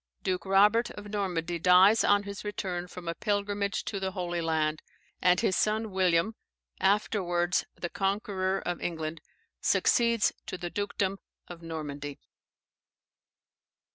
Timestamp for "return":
2.43-2.87